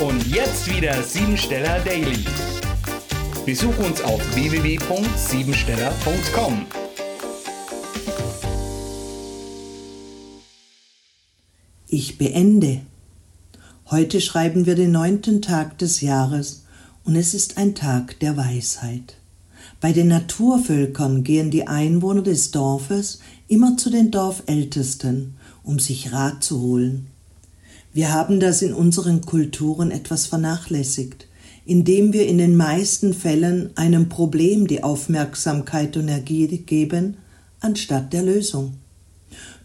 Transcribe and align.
Und 0.00 0.26
jetzt 0.26 0.68
wieder 0.68 1.00
Siebensteller 1.04 1.78
Daily. 1.80 2.24
Besuch 3.46 3.78
uns 3.78 4.02
auf 4.02 4.20
www.siebensteller.com. 4.34 6.66
Ich 11.86 12.18
beende. 12.18 12.80
Heute 13.88 14.20
schreiben 14.20 14.66
wir 14.66 14.74
den 14.74 14.90
neunten 14.90 15.40
Tag 15.42 15.78
des 15.78 16.00
Jahres 16.00 16.64
und 17.04 17.14
es 17.14 17.32
ist 17.32 17.56
ein 17.56 17.76
Tag 17.76 18.18
der 18.18 18.36
Weisheit. 18.36 19.14
Bei 19.80 19.92
den 19.92 20.08
Naturvölkern 20.08 21.22
gehen 21.22 21.52
die 21.52 21.68
Einwohner 21.68 22.22
des 22.22 22.50
Dorfes 22.50 23.20
immer 23.46 23.76
zu 23.76 23.90
den 23.90 24.10
Dorfältesten, 24.10 25.36
um 25.62 25.78
sich 25.78 26.12
Rat 26.12 26.42
zu 26.42 26.60
holen. 26.60 27.13
Wir 27.94 28.12
haben 28.12 28.40
das 28.40 28.60
in 28.60 28.74
unseren 28.74 29.20
Kulturen 29.20 29.92
etwas 29.92 30.26
vernachlässigt, 30.26 31.28
indem 31.64 32.12
wir 32.12 32.26
in 32.26 32.38
den 32.38 32.56
meisten 32.56 33.14
Fällen 33.14 33.70
einem 33.76 34.08
Problem 34.08 34.66
die 34.66 34.82
Aufmerksamkeit 34.82 35.96
und 35.96 36.08
Energie 36.08 36.58
geben, 36.58 37.18
anstatt 37.60 38.12
der 38.12 38.24
Lösung. 38.24 38.78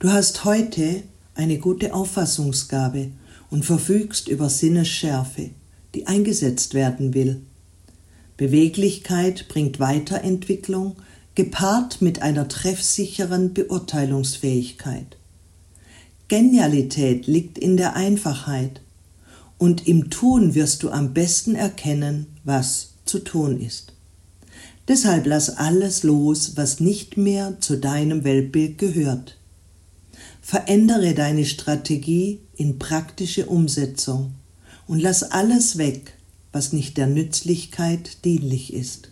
Du 0.00 0.10
hast 0.10 0.44
heute 0.44 1.04
eine 1.36 1.58
gute 1.58 1.94
Auffassungsgabe 1.94 3.12
und 3.48 3.64
verfügst 3.64 4.26
über 4.26 4.50
Sinnesschärfe, 4.50 5.50
die 5.94 6.08
eingesetzt 6.08 6.74
werden 6.74 7.14
will. 7.14 7.42
Beweglichkeit 8.36 9.46
bringt 9.46 9.78
Weiterentwicklung, 9.78 10.96
gepaart 11.36 12.02
mit 12.02 12.22
einer 12.22 12.48
treffsicheren 12.48 13.54
Beurteilungsfähigkeit. 13.54 15.16
Genialität 16.28 17.26
liegt 17.26 17.56
in 17.56 17.76
der 17.76 17.94
Einfachheit, 17.94 18.80
und 19.58 19.86
im 19.88 20.10
Tun 20.10 20.54
wirst 20.54 20.82
du 20.82 20.90
am 20.90 21.14
besten 21.14 21.54
erkennen, 21.54 22.26
was 22.44 22.90
zu 23.04 23.20
tun 23.20 23.60
ist. 23.60 23.94
Deshalb 24.88 25.26
lass 25.26 25.50
alles 25.50 26.02
los, 26.02 26.52
was 26.56 26.80
nicht 26.80 27.16
mehr 27.16 27.60
zu 27.60 27.76
deinem 27.78 28.24
Weltbild 28.24 28.78
gehört. 28.78 29.38
Verändere 30.40 31.14
deine 31.14 31.44
Strategie 31.44 32.40
in 32.54 32.78
praktische 32.78 33.46
Umsetzung 33.46 34.34
und 34.86 35.00
lass 35.00 35.22
alles 35.22 35.78
weg, 35.78 36.14
was 36.52 36.72
nicht 36.72 36.96
der 36.96 37.06
Nützlichkeit 37.06 38.24
dienlich 38.24 38.72
ist. 38.72 39.10